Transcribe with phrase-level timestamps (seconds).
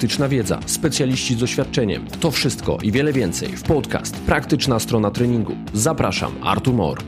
[0.00, 2.06] praktyczna wiedza, specjaliści z doświadczeniem.
[2.20, 5.56] To wszystko i wiele więcej w podcast Praktyczna strona treningu.
[5.74, 6.98] Zapraszam, Artur Mor.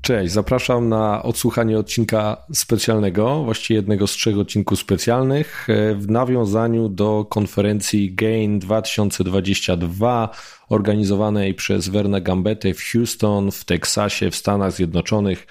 [0.00, 6.88] Cześć, zapraszam na odsłuchanie odcinka specjalnego, właściwie jednego z trzech odcinków specjalnych e, w nawiązaniu
[6.88, 10.28] do konferencji GAIN 2022
[10.68, 15.46] organizowanej przez Werner Gambetę w Houston w Teksasie w Stanach Zjednoczonych.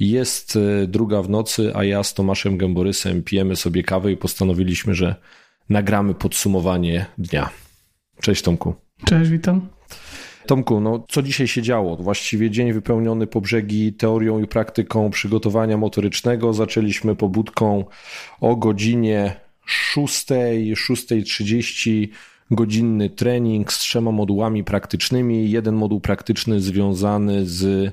[0.00, 4.94] Jest e, druga w nocy, a ja z Tomaszem Gęborysem pijemy sobie kawę i postanowiliśmy,
[4.94, 5.14] że
[5.68, 7.50] nagramy podsumowanie dnia.
[8.20, 8.74] Cześć Tomku.
[9.04, 9.68] Cześć, witam.
[10.46, 11.96] Tomku, no co dzisiaj się działo?
[11.96, 16.52] Właściwie dzień wypełniony po brzegi teorią i praktyką przygotowania motorycznego.
[16.52, 17.84] Zaczęliśmy pobudką
[18.40, 22.08] o godzinie 6, 6.30
[22.50, 25.50] godzinny trening z trzema modułami praktycznymi.
[25.50, 27.92] Jeden moduł praktyczny związany z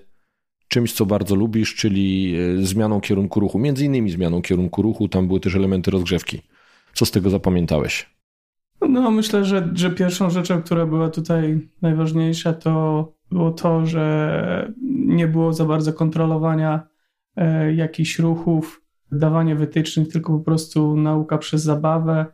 [0.74, 3.60] czymś, co bardzo lubisz, czyli e, zmianą kierunku ruchu.
[3.60, 6.42] Między innymi zmianą kierunku ruchu, tam były też elementy rozgrzewki.
[6.94, 8.10] Co z tego zapamiętałeś?
[8.90, 15.28] No, myślę, że, że pierwszą rzeczą, która była tutaj najważniejsza, to było to, że nie
[15.28, 16.88] było za bardzo kontrolowania
[17.36, 22.26] e, jakichś ruchów, dawanie wytycznych, tylko po prostu nauka przez zabawę.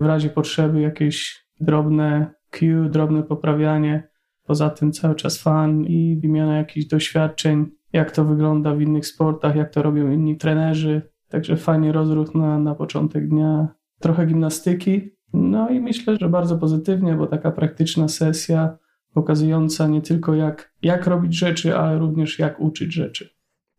[0.00, 4.08] W razie potrzeby jakieś drobne cue, drobne poprawianie.
[4.46, 9.56] Poza tym cały czas fan i wymiana jakichś doświadczeń, jak to wygląda w innych sportach,
[9.56, 11.02] jak to robią inni trenerzy.
[11.28, 13.68] Także fajnie rozruch na, na początek dnia.
[13.98, 18.78] Trochę gimnastyki, no i myślę, że bardzo pozytywnie, bo taka praktyczna sesja
[19.14, 23.30] pokazująca nie tylko jak, jak robić rzeczy, ale również jak uczyć rzeczy.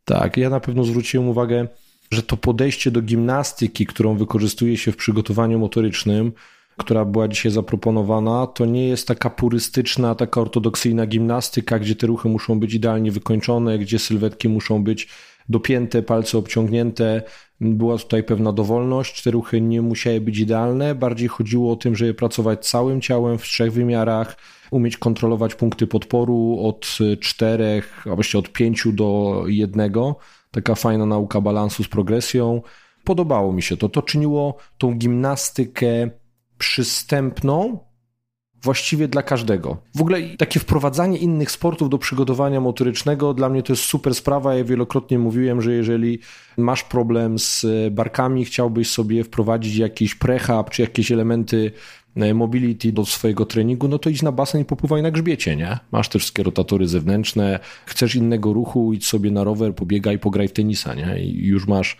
[0.06, 1.68] Tak, ja na pewno zwróciłem uwagę,
[2.12, 6.32] że to podejście do gimnastyki, którą wykorzystuje się w przygotowaniu motorycznym,
[6.78, 12.30] która była dzisiaj zaproponowana, to nie jest taka purystyczna, taka ortodoksyjna gimnastyka, gdzie te ruchy
[12.30, 15.08] muszą być idealnie wykończone, gdzie sylwetki muszą być
[15.50, 17.22] dopięte, palce obciągnięte.
[17.62, 20.96] Była tutaj pewna dowolność, te ruchy nie musiały być idealne.
[20.96, 24.38] Bardziej chodziło o tym, żeby pracować całym ciałem w trzech wymiarach,
[24.72, 30.16] umieć kontrolować punkty podporu od czterech, a właściwie od pięciu do jednego.
[30.52, 32.62] Taka fajna nauka balansu z progresją.
[33.04, 33.90] Podobało mi się to.
[33.90, 36.10] To czyniło tą gimnastykę
[36.58, 37.80] przystępną,
[38.64, 39.78] właściwie dla każdego.
[39.96, 44.56] W ogóle takie wprowadzanie innych sportów do przygotowania motorycznego dla mnie to jest super sprawa.
[44.56, 46.20] Ja wielokrotnie mówiłem, że jeżeli
[46.58, 51.72] masz problem z barkami, chciałbyś sobie wprowadzić jakiś prehab czy jakieś elementy
[52.16, 55.78] e, mobility do swojego treningu, no to idź na basen i popływaj na grzbiecie, nie?
[55.92, 60.54] Masz te wszystkie rotatory zewnętrzne, chcesz innego ruchu, idź sobie na rower, pobiegaj, pograj w
[60.54, 61.20] tenisa, nie?
[61.24, 61.98] I już masz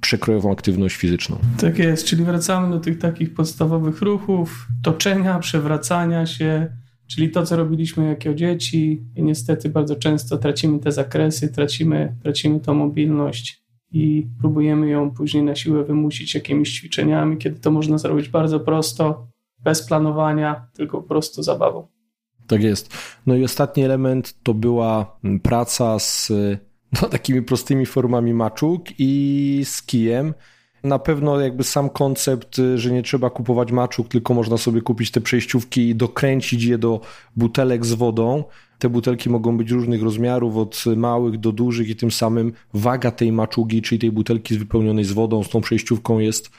[0.00, 1.38] przekrojową aktywność fizyczną.
[1.60, 6.76] Tak jest, czyli wracamy do tych takich podstawowych ruchów, toczenia, przewracania się,
[7.06, 12.60] czyli to, co robiliśmy jako dzieci i niestety bardzo często tracimy te zakresy, tracimy, tracimy
[12.60, 18.28] tą mobilność i próbujemy ją później na siłę wymusić jakimiś ćwiczeniami, kiedy to można zrobić
[18.28, 19.26] bardzo prosto,
[19.58, 21.88] bez planowania, tylko po prostu zabawą.
[22.46, 22.94] Tak jest.
[23.26, 26.32] No i ostatni element to była praca z
[27.02, 30.34] no, takimi prostymi formami maczug i z kijem.
[30.84, 35.20] Na pewno jakby sam koncept, że nie trzeba kupować maczug, tylko można sobie kupić te
[35.20, 37.00] przejściówki i dokręcić je do
[37.36, 38.44] butelek z wodą.
[38.78, 43.32] Te butelki mogą być różnych rozmiarów, od małych do dużych i tym samym waga tej
[43.32, 46.50] maczugi, czyli tej butelki wypełnionej z wodą, z tą przejściówką jest,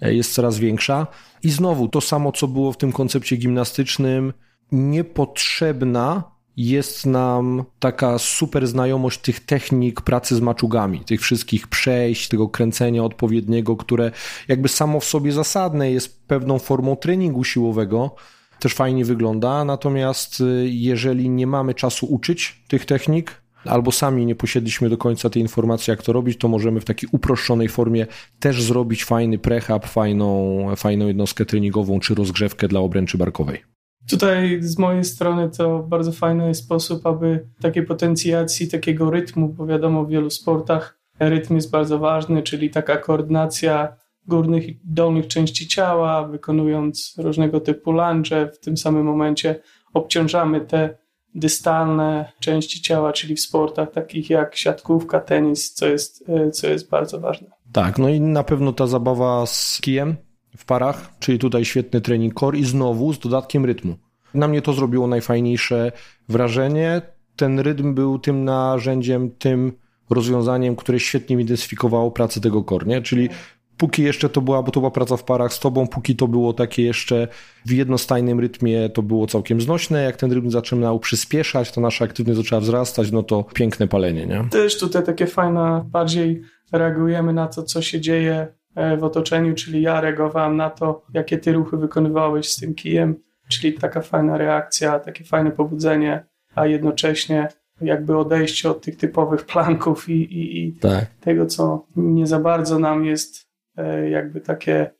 [0.00, 1.06] jest coraz większa.
[1.42, 4.32] I znowu to samo, co było w tym koncepcie gimnastycznym,
[4.72, 12.48] niepotrzebna jest nam taka super znajomość tych technik pracy z maczugami, tych wszystkich przejść, tego
[12.48, 14.10] kręcenia odpowiedniego, które
[14.48, 18.14] jakby samo w sobie zasadne jest pewną formą treningu siłowego,
[18.60, 19.64] też fajnie wygląda.
[19.64, 25.30] Natomiast y, jeżeli nie mamy czasu uczyć tych technik, albo sami nie posiedliśmy do końca
[25.30, 28.06] tej informacji, jak to robić, to możemy w takiej uproszczonej formie
[28.40, 33.77] też zrobić fajny prehab, fajną, fajną jednostkę treningową czy rozgrzewkę dla obręczy barkowej.
[34.10, 40.04] Tutaj z mojej strony to bardzo fajny sposób, aby takiej potencjacji, takiego rytmu, bo wiadomo
[40.04, 43.96] w wielu sportach rytm jest bardzo ważny, czyli taka koordynacja
[44.26, 49.60] górnych i dolnych części ciała, wykonując różnego typu lunge, w tym samym momencie
[49.92, 50.98] obciążamy te
[51.34, 57.20] dystalne części ciała, czyli w sportach takich jak siatkówka, tenis, co jest, co jest bardzo
[57.20, 57.48] ważne.
[57.72, 60.16] Tak, no i na pewno ta zabawa z kijem,
[60.58, 63.96] w parach, czyli tutaj świetny trening core i znowu z dodatkiem rytmu.
[64.34, 65.92] Na mnie to zrobiło najfajniejsze
[66.28, 67.02] wrażenie.
[67.36, 69.72] Ten rytm był tym narzędziem, tym
[70.10, 73.02] rozwiązaniem, które świetnie identyfikowało pracę tego core, nie?
[73.02, 73.28] czyli
[73.76, 76.52] póki jeszcze to była, bo to była praca w parach z tobą, póki to było
[76.52, 77.28] takie jeszcze
[77.66, 80.02] w jednostajnym rytmie, to było całkiem znośne.
[80.02, 84.44] Jak ten rytm zaczynał przyspieszać, to nasza aktywność zaczęła wzrastać, no to piękne palenie, nie?
[84.50, 88.57] Też tutaj takie fajne, bardziej reagujemy na to, co się dzieje
[88.98, 93.16] w otoczeniu, czyli ja reagowałem na to, jakie ty ruchy wykonywałeś z tym kijem,
[93.48, 97.48] czyli taka fajna reakcja, takie fajne pobudzenie, a jednocześnie
[97.80, 101.06] jakby odejście od tych typowych planków i, i, i tak.
[101.20, 103.46] tego, co nie za bardzo nam jest
[103.76, 104.90] e, jakby takie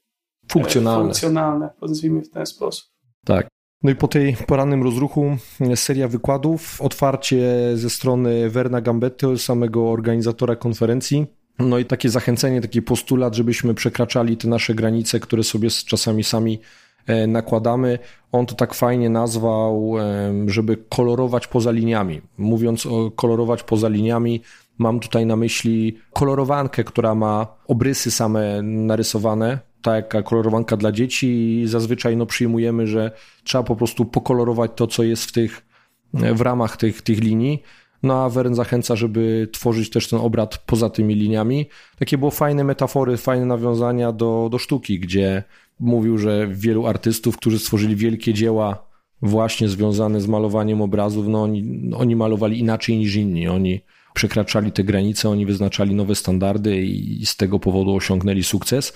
[0.48, 1.04] funkcjonalne.
[1.04, 2.90] funkcjonalne, nazwijmy w ten sposób.
[3.24, 3.48] Tak.
[3.82, 5.36] No i po tej porannym rozruchu
[5.74, 7.42] seria wykładów, otwarcie
[7.74, 11.26] ze strony Werna Gambetto, samego organizatora konferencji.
[11.58, 16.58] No i takie zachęcenie, taki postulat, żebyśmy przekraczali te nasze granice, które sobie czasami sami
[17.06, 17.98] e, nakładamy.
[18.32, 19.94] On to tak fajnie nazwał,
[20.46, 22.20] żeby kolorować poza liniami.
[22.38, 24.42] Mówiąc o kolorować poza liniami,
[24.78, 31.68] mam tutaj na myśli kolorowankę, która ma obrysy same narysowane, taka kolorowanka dla dzieci i
[31.68, 33.10] zazwyczaj no, przyjmujemy, że
[33.44, 35.66] trzeba po prostu pokolorować to, co jest w tych,
[36.14, 37.62] w ramach tych, tych linii.
[38.02, 41.66] No a Wern zachęca, żeby tworzyć też ten obraz poza tymi liniami.
[41.98, 45.42] Takie było fajne metafory, fajne nawiązania do, do sztuki, gdzie
[45.80, 48.88] mówił, że wielu artystów, którzy stworzyli wielkie dzieła
[49.22, 53.48] właśnie związane z malowaniem obrazów, no oni, oni malowali inaczej niż inni.
[53.48, 53.80] Oni
[54.14, 58.92] przekraczali te granice, oni wyznaczali nowe standardy i z tego powodu osiągnęli sukces.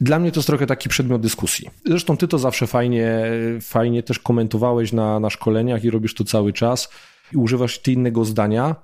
[0.00, 1.68] Dla mnie to jest trochę taki przedmiot dyskusji.
[1.86, 3.22] Zresztą ty to zawsze fajnie,
[3.60, 6.88] fajnie też komentowałeś na, na szkoleniach i robisz to cały czas.
[7.32, 8.76] I używasz ty innego zdania,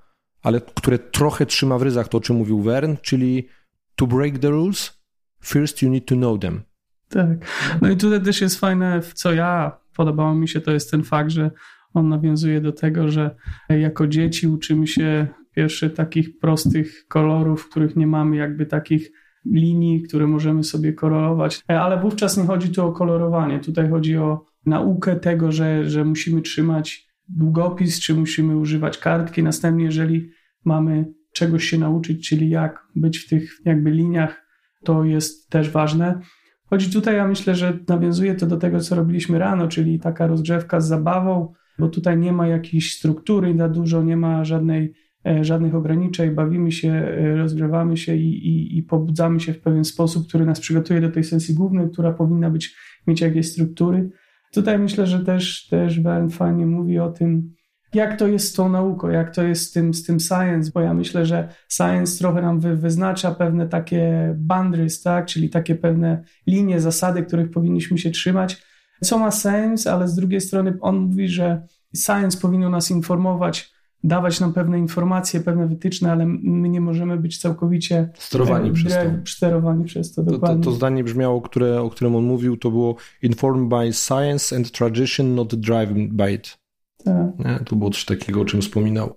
[0.42, 3.48] ale które trochę trzyma w ryzach to, o czym mówił Wern, czyli
[3.96, 5.04] to break the rules,
[5.42, 6.62] first you need to know them.
[7.08, 7.28] Tak.
[7.82, 11.30] No i tutaj też jest fajne, co ja podobało mi się, to jest ten fakt,
[11.30, 11.50] że
[11.94, 13.36] on nawiązuje do tego, że
[13.68, 15.26] jako dzieci uczymy się
[15.56, 19.10] pierwszy takich prostych kolorów, których nie mamy jakby takich
[19.46, 21.62] linii, które możemy sobie kolorować.
[21.68, 23.60] Ale wówczas nie chodzi tu o kolorowanie.
[23.60, 29.42] Tutaj chodzi o naukę tego, że, że musimy trzymać długopis, czy musimy używać kartki.
[29.42, 30.30] Następnie, jeżeli
[30.64, 34.46] mamy czegoś się nauczyć, czyli jak być w tych jakby liniach,
[34.84, 36.20] to jest też ważne.
[36.64, 40.80] Chodzi tutaj, ja myślę, że nawiązuje to do tego, co robiliśmy rano, czyli taka rozgrzewka
[40.80, 44.94] z zabawą, bo tutaj nie ma jakiejś struktury za dużo, nie ma żadnej
[45.26, 49.84] E, żadnych ograniczeń, bawimy się, e, rozgrzewamy się i, i, i pobudzamy się w pewien
[49.84, 54.10] sposób, który nas przygotuje do tej sesji głównej, która powinna być, mieć jakieś struktury.
[54.54, 57.54] Tutaj myślę, że też, też Wern fajnie mówi o tym,
[57.94, 60.80] jak to jest z tą nauką, jak to jest z tym, z tym science, bo
[60.80, 65.26] ja myślę, że science trochę nam wy, wyznacza pewne takie boundaries, tak?
[65.26, 68.62] czyli takie pewne linie, zasady, których powinniśmy się trzymać.
[69.02, 71.66] Co ma sens, ale z drugiej strony on mówi, że
[71.96, 73.73] science powinno nas informować
[74.04, 79.00] dawać nam pewne informacje, pewne wytyczne, ale my nie możemy być całkowicie sterowani, przez, to.
[79.26, 80.22] sterowani przez to.
[80.22, 84.56] To, to, to zdanie brzmiało, które, o którym on mówił, to było informed by science
[84.56, 86.58] and tradition, not driven by it.
[87.04, 87.38] Tak.
[87.38, 87.60] Nie?
[87.64, 89.16] To było coś takiego, o czym wspominał.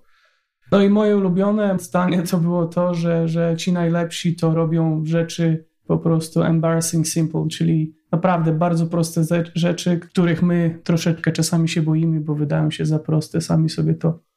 [0.72, 5.68] No i moje ulubione zdanie to było to, że, że ci najlepsi to robią rzeczy
[5.86, 9.22] po prostu embarrassing simple, czyli naprawdę bardzo proste
[9.54, 14.27] rzeczy, których my troszeczkę czasami się boimy, bo wydają się za proste, sami sobie to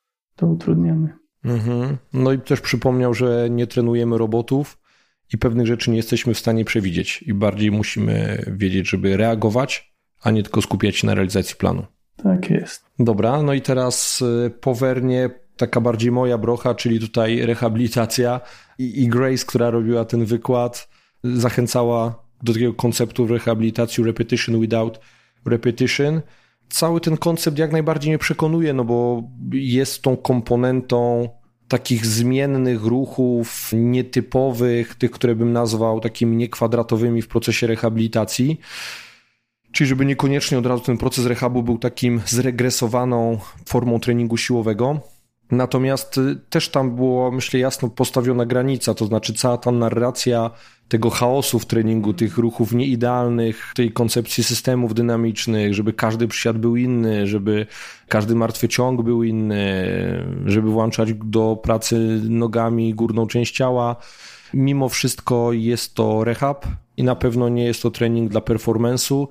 [0.42, 1.10] to utrudniamy.
[1.46, 1.98] Mhm.
[2.14, 4.78] No i też przypomniał, że nie trenujemy robotów
[5.34, 10.32] i pewnych rzeczy nie jesteśmy w stanie przewidzieć i bardziej musimy wiedzieć, żeby reagować, a
[10.32, 11.86] nie tylko skupiać się na realizacji planu.
[12.24, 12.86] Tak jest.
[13.00, 18.42] Dobra, no i teraz y, powernie taka bardziej moja brocha, czyli tutaj rehabilitacja
[18.78, 20.90] i, i Grace, która robiła ten wykład,
[21.24, 25.00] zachęcała do takiego konceptu rehabilitacji repetition without
[25.46, 26.22] repetition
[26.72, 29.24] cały ten koncept jak najbardziej mnie przekonuje, no bo
[29.54, 31.30] jest tą komponentą
[31.68, 38.60] takich zmiennych ruchów, nietypowych, tych, które bym nazwał takimi niekwadratowymi w procesie rehabilitacji.
[39.72, 45.00] Czyli żeby niekoniecznie od razu ten proces rehabu był takim zregresowaną formą treningu siłowego.
[45.52, 50.52] Natomiast też tam było, myślę, jasno postawiona granica, to znaczy cała ta narracja
[50.88, 56.76] tego chaosu w treningu, tych ruchów nieidealnych, tej koncepcji systemów dynamicznych, żeby każdy przysiad był
[56.76, 57.68] inny, żeby
[58.08, 59.86] każdy martwy ciąg był inny,
[60.46, 63.96] żeby włączać do pracy nogami górną część ciała.
[64.54, 66.68] Mimo wszystko jest to rehab
[66.98, 69.28] i na pewno nie jest to trening dla performance'u.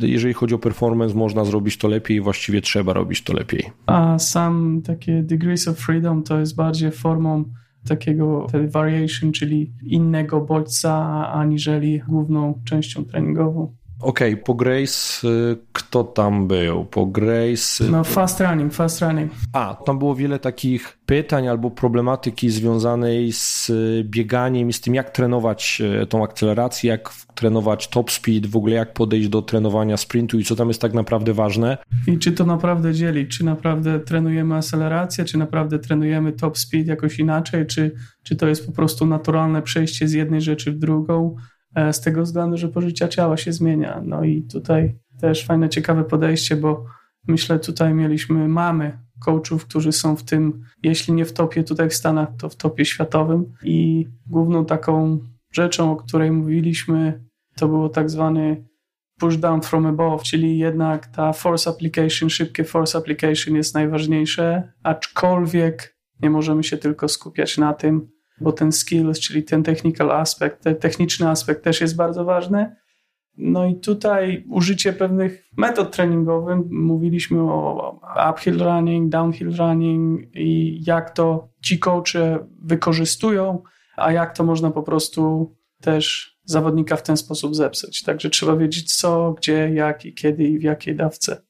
[0.00, 3.70] Jeżeli chodzi o performance, można zrobić to lepiej, właściwie trzeba robić to lepiej.
[3.86, 7.44] A sam takie degrees of freedom to jest bardziej formą
[7.88, 13.74] takiego variation, czyli innego bodźca, aniżeli główną częścią treningową.
[14.02, 16.84] Okej, okay, po Grace, y, kto tam był?
[16.84, 17.84] Po Grace.
[17.84, 19.32] Y, no, fast running, fast running.
[19.52, 24.94] A, tam było wiele takich pytań albo problematyki związanej z y, bieganiem i z tym,
[24.94, 30.38] jak trenować tą akcelerację, jak trenować top speed, w ogóle jak podejść do trenowania sprintu
[30.38, 31.78] i co tam jest tak naprawdę ważne.
[32.06, 33.28] I czy to naprawdę dzieli?
[33.28, 38.66] Czy naprawdę trenujemy akcelerację, czy naprawdę trenujemy top speed jakoś inaczej, czy, czy to jest
[38.66, 41.36] po prostu naturalne przejście z jednej rzeczy w drugą?
[41.92, 44.02] Z tego względu, że pożycia ciała się zmienia.
[44.04, 46.84] No i tutaj też fajne, ciekawe podejście, bo
[47.28, 51.94] myślę tutaj mieliśmy, mamy coachów, którzy są w tym, jeśli nie w topie tutaj w
[51.94, 55.18] Stanach, to w topie światowym i główną taką
[55.52, 57.24] rzeczą, o której mówiliśmy,
[57.56, 58.64] to było tak zwany
[59.18, 65.96] push down from above, czyli jednak ta force application, szybkie force application jest najważniejsze, aczkolwiek
[66.22, 68.08] nie możemy się tylko skupiać na tym,
[68.42, 72.76] bo ten skills, czyli ten technical aspekt, ten techniczny aspekt też jest bardzo ważny.
[73.36, 78.00] No i tutaj użycie pewnych metod treningowych, mówiliśmy o
[78.32, 83.62] uphill running, downhill running i jak to ci coache wykorzystują,
[83.96, 88.02] a jak to można po prostu też zawodnika w ten sposób zepsuć.
[88.02, 91.42] Także trzeba wiedzieć co, gdzie, jak i kiedy i w jakiej dawce.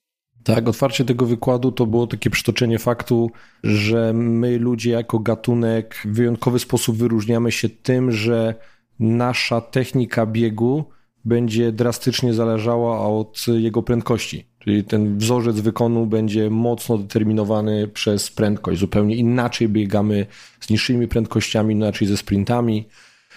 [0.44, 3.30] Tak, otwarcie tego wykładu to było takie przytoczenie faktu,
[3.64, 8.54] że my ludzie jako gatunek w wyjątkowy sposób wyróżniamy się tym, że
[9.00, 10.84] nasza technika biegu
[11.24, 14.46] będzie drastycznie zależała od jego prędkości.
[14.58, 18.80] Czyli ten wzorzec wykonu będzie mocno determinowany przez prędkość.
[18.80, 20.26] Zupełnie inaczej biegamy
[20.60, 22.88] z niższymi prędkościami, inaczej ze sprintami.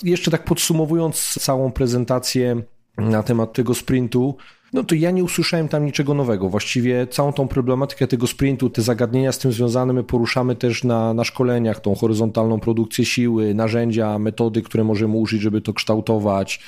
[0.03, 2.61] Jeszcze tak podsumowując całą prezentację
[2.97, 4.37] na temat tego sprintu,
[4.75, 6.49] no to ja nie usłyszałem tam niczego nowego.
[6.49, 11.13] Właściwie całą tą problematykę tego sprintu, te zagadnienia z tym związane my poruszamy też na,
[11.13, 16.59] na szkoleniach, tą horyzontalną produkcję siły, narzędzia, metody, które możemy użyć, żeby to kształtować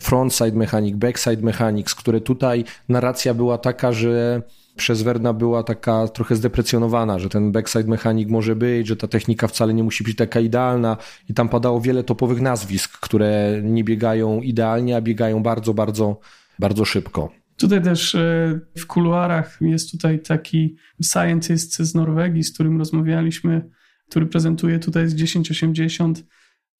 [0.00, 4.42] frontside mechanic, backside mechanics, które tutaj narracja była taka, że
[4.76, 9.48] przez Werna była taka trochę zdeprecjonowana, że ten backside mechanic może być, że ta technika
[9.48, 10.96] wcale nie musi być taka idealna
[11.28, 16.16] i tam padało wiele topowych nazwisk, które nie biegają idealnie, a biegają bardzo, bardzo,
[16.58, 17.37] bardzo szybko.
[17.58, 23.70] Tutaj też e, w kuluarach jest tutaj taki scientist z Norwegii, z którym rozmawialiśmy,
[24.08, 26.24] który prezentuje tutaj z 1080.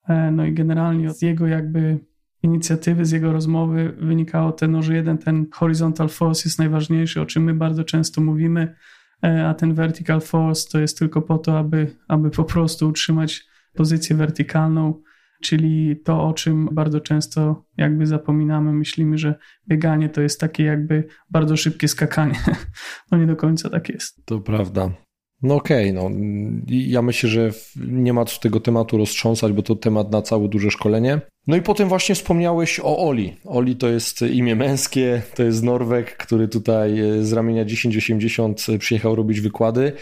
[0.09, 1.99] E, no i generalnie od jego jakby
[2.43, 7.27] inicjatywy, z jego rozmowy wynikało to, no, że jeden ten horizontal force jest najważniejszy, o
[7.27, 8.75] czym my bardzo często mówimy,
[9.25, 13.47] e, a ten vertical force to jest tylko po to, aby, aby po prostu utrzymać
[13.75, 15.03] pozycję wertykalną,
[15.43, 19.35] czyli to, o czym bardzo często jakby zapominamy, myślimy, że
[19.69, 22.35] bieganie to jest takie jakby bardzo szybkie skakanie.
[23.11, 24.25] No nie do końca tak jest.
[24.25, 24.91] To prawda.
[25.43, 26.17] No okej, okay, no.
[26.67, 30.71] Ja myślę, że nie ma co tego tematu roztrząsać, bo to temat na całe duże
[30.71, 31.21] szkolenie.
[31.47, 33.37] No i potem właśnie wspomniałeś o Oli.
[33.45, 39.15] Oli to jest imię męskie, to jest Norweg, który tutaj e, z ramienia 1080 przyjechał
[39.15, 39.93] robić wykłady.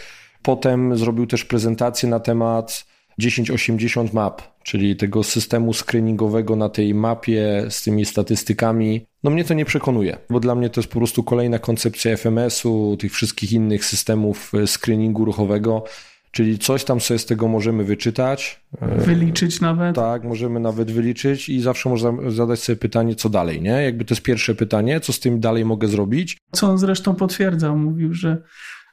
[0.41, 2.85] Potem zrobił też prezentację na temat
[3.21, 9.05] 1080 map, czyli tego systemu screeningowego na tej mapie z tymi statystykami.
[9.23, 12.97] No mnie to nie przekonuje, bo dla mnie to jest po prostu kolejna koncepcja FMS-u,
[12.99, 15.83] tych wszystkich innych systemów e, screeningu ruchowego.
[16.31, 18.61] Czyli coś tam sobie z tego możemy wyczytać.
[18.81, 19.95] E, wyliczyć nawet.
[19.95, 23.69] Tak, możemy nawet wyliczyć i zawsze można zadać sobie pytanie, co dalej, nie?
[23.83, 26.37] Jakby to jest pierwsze pytanie, co z tym dalej mogę zrobić.
[26.51, 28.41] Co on zresztą potwierdzał, mówił, że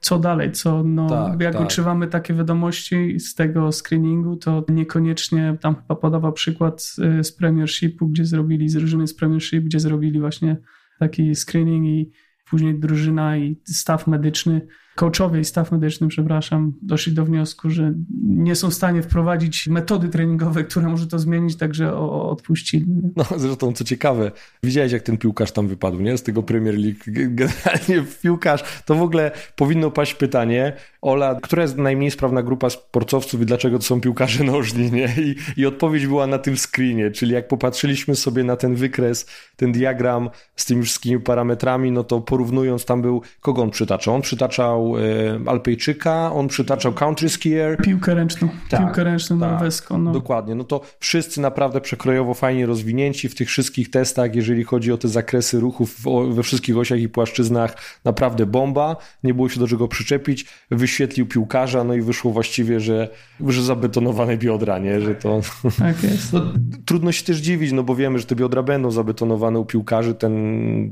[0.05, 1.63] co dalej, co no, tak, jak tak.
[1.63, 8.09] utrzymamy takie wiadomości z tego screeningu, to niekoniecznie, tam chyba podawał przykład y, z Premiershipu,
[8.09, 10.57] gdzie zrobili, z drużyny z Premiership, gdzie zrobili właśnie
[10.99, 12.11] taki screening i
[12.51, 18.55] później drużyna i staw medyczny coachowie i staw medyczny, przepraszam, doszli do wniosku, że nie
[18.55, 22.87] są w stanie wprowadzić metody treningowe, która może to zmienić, także odpuścili.
[23.17, 24.33] No zresztą co ciekawe,
[24.63, 26.19] widziałeś jak ten piłkarz tam wypadł, nie?
[26.19, 27.01] Z tego Premier League.
[27.07, 30.73] Generalnie piłkarz, to w ogóle powinno paść pytanie,
[31.03, 35.15] Ola, która jest najmniej sprawna grupa sportowców i dlaczego to są piłkarze nożni, nie?
[35.19, 39.73] I, I odpowiedź była na tym screenie, czyli jak popatrzyliśmy sobie na ten wykres, ten
[39.73, 44.15] diagram z tymi wszystkimi parametrami, no to porównując tam był, kogo on przytaczał?
[44.15, 47.83] On przytaczał e, Alpejczyka, on przytaczał country skier.
[47.83, 49.99] Piłkę ręczną, tak, piłkę ręczną tak, norweską.
[49.99, 50.13] No.
[50.13, 54.97] Dokładnie, no to wszyscy naprawdę przekrojowo fajnie rozwinięci w tych wszystkich testach, jeżeli chodzi o
[54.97, 55.97] te zakresy ruchów
[56.31, 61.85] we wszystkich osiach i płaszczyznach, naprawdę bomba, nie było się do czego przyczepić, wyświetlił piłkarza,
[61.85, 63.09] no i wyszło właściwie, że,
[63.49, 65.41] że zabetonowane biodra, nie, że to...
[65.79, 66.33] Tak jest.
[66.33, 66.41] No,
[66.85, 70.35] trudno się też dziwić, no bo wiemy, że te biodra będą zabetonowane u piłkarzy, ten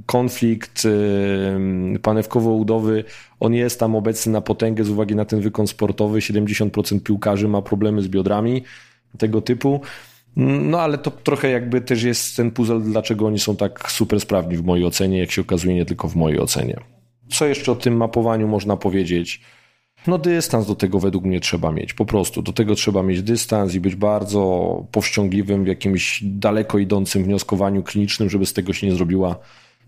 [0.06, 0.86] konflikt
[2.02, 3.04] panewkowo-udowy
[3.42, 6.18] on jest tam obecny na potęgę z uwagi na ten wykon sportowy.
[6.18, 8.62] 70% piłkarzy ma problemy z biodrami
[9.18, 9.80] tego typu.
[10.36, 14.56] No ale to trochę jakby też jest ten puzzle, dlaczego oni są tak super sprawni
[14.56, 16.76] w mojej ocenie, jak się okazuje, nie tylko w mojej ocenie.
[17.28, 19.40] Co jeszcze o tym mapowaniu można powiedzieć?
[20.06, 22.42] No dystans do tego według mnie trzeba mieć, po prostu.
[22.42, 28.30] Do tego trzeba mieć dystans i być bardzo powściągliwym w jakimś daleko idącym wnioskowaniu klinicznym,
[28.30, 29.36] żeby z tego się nie zrobiła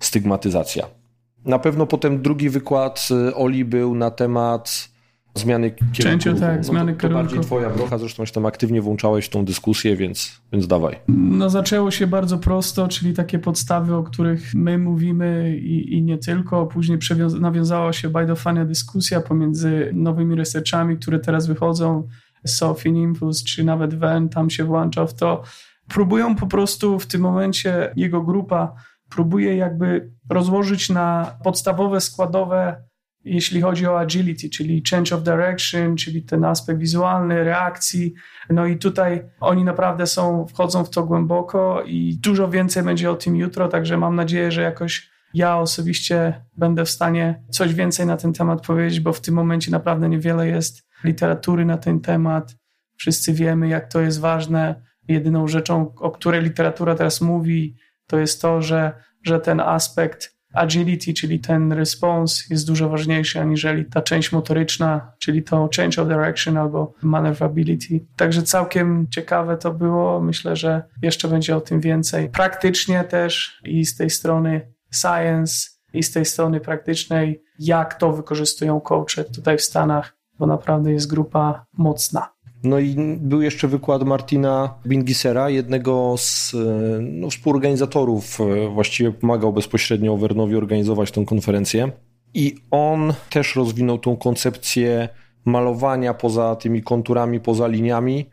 [0.00, 1.03] stygmatyzacja.
[1.44, 4.94] Na pewno potem drugi wykład y, Oli był na temat
[5.34, 5.94] zmiany kierunku.
[6.24, 7.24] Cięciu, tak, no zmiany to, to kierunku.
[7.24, 10.96] bardziej twoja brocha, zresztą się tam aktywnie włączałeś w tą dyskusję, więc, więc dawaj.
[11.08, 16.18] No zaczęło się bardzo prosto, czyli takie podstawy, o których my mówimy i, i nie
[16.18, 16.66] tylko.
[16.66, 16.98] Później
[17.40, 22.08] nawiązała się bardzo fajna dyskusja pomiędzy nowymi researchami, które teraz wychodzą,
[22.46, 25.42] Sofin Infus, czy nawet Ven tam się włącza w to.
[25.88, 28.74] Próbują po prostu w tym momencie jego grupa
[29.14, 32.84] próbuje jakby rozłożyć na podstawowe składowe
[33.24, 38.14] jeśli chodzi o agility, czyli change of direction, czyli ten aspekt wizualny, reakcji.
[38.50, 43.14] No i tutaj oni naprawdę są, wchodzą w to głęboko i dużo więcej będzie o
[43.14, 48.16] tym jutro, także mam nadzieję, że jakoś ja osobiście będę w stanie coś więcej na
[48.16, 52.56] ten temat powiedzieć, bo w tym momencie naprawdę niewiele jest literatury na ten temat.
[52.96, 54.82] Wszyscy wiemy, jak to jest ważne.
[55.08, 58.92] Jedyną rzeczą, o której literatura teraz mówi, to jest to, że,
[59.22, 65.42] że ten aspekt agility, czyli ten response jest dużo ważniejszy aniżeli ta część motoryczna, czyli
[65.42, 68.06] to change of direction albo maneuverability.
[68.16, 70.20] Także całkiem ciekawe to było.
[70.20, 72.28] Myślę, że jeszcze będzie o tym więcej.
[72.28, 78.80] Praktycznie też i z tej strony science, i z tej strony praktycznej, jak to wykorzystują
[78.80, 82.33] coache tutaj w Stanach, bo naprawdę jest grupa mocna.
[82.64, 86.56] No i był jeszcze wykład Martina Bingisera, jednego z
[87.00, 91.92] no, współorganizatorów, e, właściwie pomagał bezpośrednio Overnowi organizować tę konferencję.
[92.34, 95.08] I on też rozwinął tą koncepcję
[95.44, 98.26] malowania poza tymi konturami, poza liniami.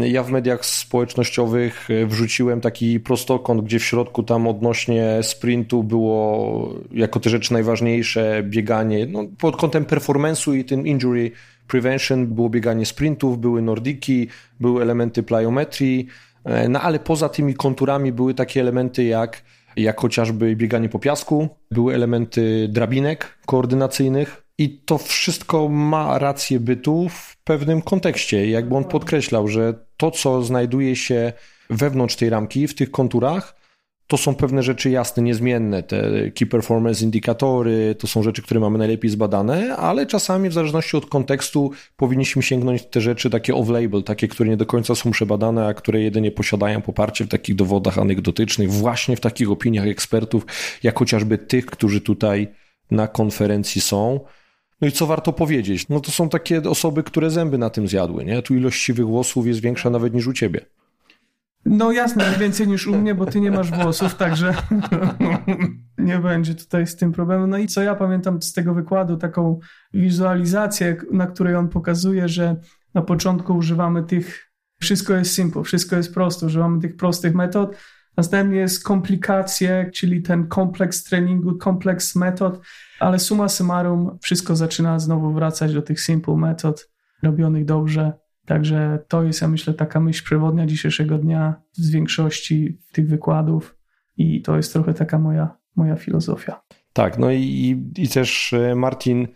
[0.00, 6.74] Ja w mediach społecznościowych e, wrzuciłem taki prostokąt, gdzie w środku tam odnośnie sprintu było
[6.92, 11.30] jako te rzeczy najważniejsze bieganie no, pod kątem performance'u i tym injury
[11.66, 14.28] prevention, było bieganie sprintów, były nordiki,
[14.60, 16.06] były elementy plyometrii,
[16.44, 19.42] e, no ale poza tymi konturami były takie elementy jak,
[19.76, 27.08] jak chociażby bieganie po piasku, były elementy drabinek koordynacyjnych i to wszystko ma rację bytu
[27.08, 28.50] w pewnym kontekście.
[28.50, 31.32] Jakby on podkreślał, że to, co znajduje się
[31.70, 33.61] wewnątrz tej ramki, w tych konturach,
[34.12, 35.82] to są pewne rzeczy jasne, niezmienne.
[35.82, 40.96] Te key performance indykatory to są rzeczy, które mamy najlepiej zbadane, ale czasami w zależności
[40.96, 45.66] od kontekstu powinniśmy sięgnąć te rzeczy takie off-label, takie, które nie do końca są przebadane,
[45.66, 50.46] a które jedynie posiadają poparcie w takich dowodach anegdotycznych, właśnie w takich opiniach ekspertów,
[50.82, 52.48] jak chociażby tych, którzy tutaj
[52.90, 54.20] na konferencji są.
[54.80, 55.88] No i co warto powiedzieć?
[55.88, 58.42] No to są takie osoby, które zęby na tym zjadły, nie?
[58.42, 60.60] Tu ilość siwych włosów jest większa nawet niż u ciebie.
[61.64, 64.54] No jasne, więcej niż u mnie, bo ty nie masz włosów, także
[65.98, 67.46] nie będzie tutaj z tym problemu.
[67.46, 69.58] No i co ja pamiętam z tego wykładu, taką
[69.94, 72.56] wizualizację, na której on pokazuje, że
[72.94, 77.76] na początku używamy tych, wszystko jest simple, wszystko jest proste, używamy tych prostych metod,
[78.16, 82.60] następnie jest komplikacje, czyli ten kompleks treningu, kompleks metod,
[83.00, 86.90] ale suma summarum wszystko zaczyna znowu wracać do tych simple metod,
[87.22, 88.12] robionych dobrze
[88.46, 93.76] Także to jest, ja myślę, taka myśl przewodnia dzisiejszego dnia z większości tych wykładów
[94.16, 96.62] i to jest trochę taka moja, moja filozofia.
[96.92, 99.28] Tak, no i, i też e, Martin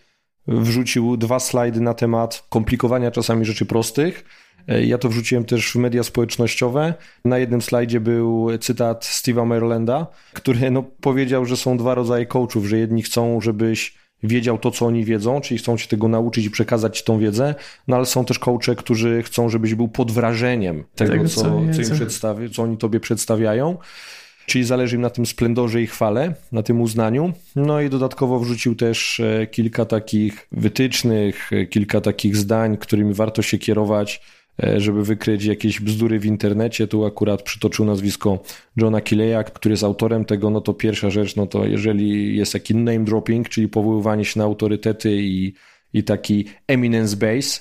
[0.49, 4.25] wrzucił dwa slajdy na temat komplikowania czasami rzeczy prostych.
[4.69, 6.95] E, ja to wrzuciłem też w media społecznościowe.
[7.25, 12.67] Na jednym slajdzie był cytat Steve'a Marolanda, który no, powiedział, że są dwa rodzaje coachów,
[12.67, 16.51] że jedni chcą, żebyś wiedział to, co oni wiedzą, czyli chcą się tego nauczyć i
[16.51, 17.55] przekazać ci tą wiedzę,
[17.89, 21.51] no ale są też coache, którzy chcą, żebyś był pod wrażeniem tego, tego co, co,
[21.73, 23.79] co, im przedstawi, co oni tobie przedstawiają.
[24.47, 27.33] Czyli zależy im na tym splendorze i chwale, na tym uznaniu.
[27.57, 33.43] No i dodatkowo wrzucił też e, kilka takich wytycznych, e, kilka takich zdań, którymi warto
[33.43, 34.21] się kierować
[34.77, 36.87] żeby wykryć jakieś bzdury w internecie.
[36.87, 38.39] Tu akurat przytoczył nazwisko
[38.77, 40.51] Johna Kileya, który jest autorem tego.
[40.51, 44.45] No to pierwsza rzecz, no to jeżeli jest taki name dropping, czyli powoływanie się na
[44.45, 45.55] autorytety i,
[45.93, 47.61] i taki eminence base,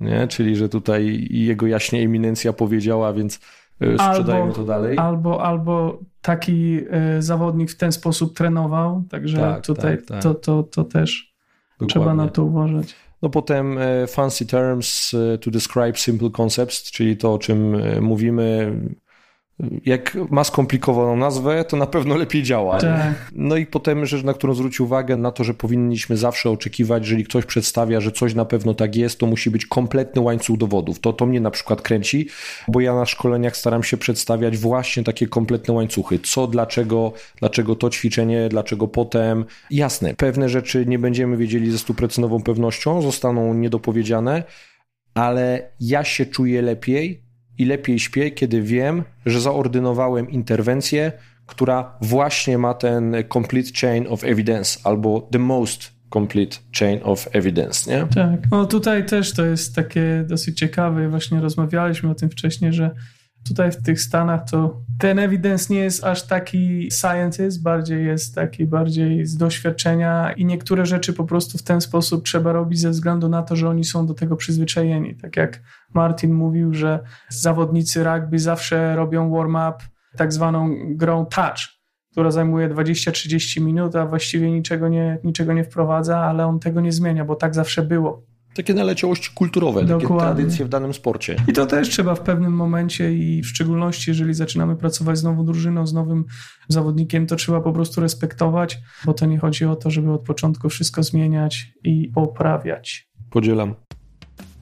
[0.00, 0.28] nie?
[0.28, 3.40] czyli że tutaj jego jaśnie eminencja powiedziała, więc
[3.80, 4.98] e, sprzedajemy albo, to dalej.
[4.98, 6.78] Albo, albo taki
[7.18, 10.22] y, zawodnik w ten sposób trenował, także tak, tutaj tak, tak.
[10.22, 11.31] To, to, to też
[11.86, 12.02] Dokładnie.
[12.02, 12.94] trzeba na to uważać.
[13.22, 18.00] No potem e, fancy terms e, to describe simple concepts, czyli to, o czym e,
[18.00, 18.72] mówimy,
[19.86, 22.78] jak ma skomplikowaną nazwę, to na pewno lepiej działa.
[22.78, 23.32] Tak.
[23.34, 27.24] No i potem rzecz, na którą zwrócił uwagę, na to, że powinniśmy zawsze oczekiwać, jeżeli
[27.24, 31.00] ktoś przedstawia, że coś na pewno tak jest, to musi być kompletny łańcuch dowodów.
[31.00, 32.28] To, to mnie na przykład kręci,
[32.68, 36.18] bo ja na szkoleniach staram się przedstawiać właśnie takie kompletne łańcuchy.
[36.18, 39.44] Co, dlaczego, dlaczego to ćwiczenie, dlaczego potem.
[39.70, 44.42] Jasne, pewne rzeczy nie będziemy wiedzieli ze stuprocentową pewnością, zostaną niedopowiedziane,
[45.14, 47.31] ale ja się czuję lepiej,
[47.62, 51.12] i lepiej śpię, kiedy wiem, że zaordynowałem interwencję,
[51.46, 57.90] która właśnie ma ten complete chain of evidence albo the most complete chain of evidence,
[57.90, 58.06] nie?
[58.14, 58.40] Tak.
[58.50, 61.08] No tutaj też to jest takie dosyć ciekawe.
[61.08, 62.90] Właśnie rozmawialiśmy o tym wcześniej, że
[63.48, 68.66] tutaj w tych Stanach to ten evidence nie jest aż taki scientist, bardziej jest taki
[68.66, 73.28] bardziej z doświadczenia i niektóre rzeczy po prostu w ten sposób trzeba robić ze względu
[73.28, 75.16] na to, że oni są do tego przyzwyczajeni.
[75.16, 75.60] Tak jak
[75.94, 79.84] Martin mówił, że zawodnicy rugby zawsze robią warm-up
[80.16, 86.18] tak zwaną grą touch która zajmuje 20-30 minut, a właściwie niczego nie, niczego nie wprowadza,
[86.18, 88.22] ale on tego nie zmienia, bo tak zawsze było.
[88.54, 90.08] Takie naleciałości kulturowe, Dokładnie.
[90.08, 91.36] takie tradycje w danym sporcie.
[91.48, 95.44] I to też trzeba w pewnym momencie i w szczególności, jeżeli zaczynamy pracować z nową
[95.44, 96.24] drużyną, z nowym
[96.68, 100.68] zawodnikiem, to trzeba po prostu respektować, bo to nie chodzi o to, żeby od początku
[100.68, 103.08] wszystko zmieniać i poprawiać.
[103.30, 103.74] Podzielam.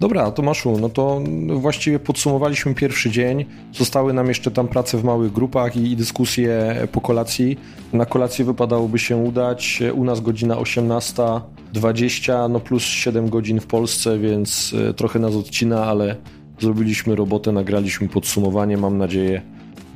[0.00, 1.20] Dobra, Tomaszu, no to
[1.54, 3.44] właściwie podsumowaliśmy pierwszy dzień.
[3.72, 7.58] Zostały nam jeszcze tam prace w małych grupach i, dyskusje po kolacji.
[7.92, 9.82] Na kolację wypadałoby się udać.
[9.94, 15.84] U nas godzina 18.20, no plus 7 godzin w Polsce, więc e, trochę nas odcina,
[15.84, 16.16] ale
[16.60, 18.76] zrobiliśmy robotę, nagraliśmy podsumowanie.
[18.76, 19.42] Mam nadzieję,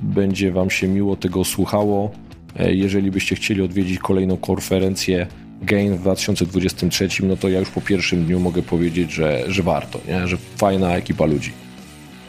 [0.03, 2.11] będzie Wam się miło tego słuchało.
[2.57, 5.27] E, jeżeli byście chcieli odwiedzić kolejną konferencję,
[5.63, 10.01] Gain w 2023, no to ja już po pierwszym dniu mogę powiedzieć, że, że warto,
[10.09, 10.29] nie?
[10.29, 11.53] że fajna ekipa ludzi.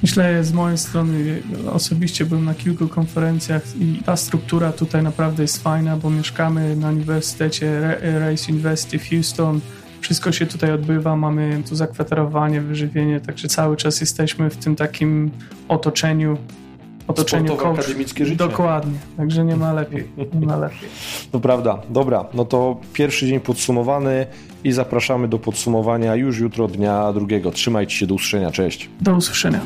[0.03, 5.63] Myślę, z mojej strony osobiście byłem na kilku konferencjach i ta struktura tutaj naprawdę jest
[5.63, 9.61] fajna, bo mieszkamy na Uniwersytecie Race University w Houston.
[10.01, 15.31] Wszystko się tutaj odbywa, mamy tu zakwaterowanie, wyżywienie, także cały czas jesteśmy w tym takim
[15.67, 16.37] otoczeniu
[17.07, 18.37] otoczeniu Sportowe, akademickie życie.
[18.37, 20.07] Dokładnie, także nie ma lepiej.
[20.39, 20.89] Nie ma lepiej.
[21.31, 21.81] To prawda.
[21.89, 24.25] Dobra, no to pierwszy dzień podsumowany
[24.63, 27.51] i zapraszamy do podsumowania już jutro dnia drugiego.
[27.51, 28.51] Trzymajcie się, do usłyszenia.
[28.51, 28.89] Cześć.
[29.01, 29.61] Do usłyszenia.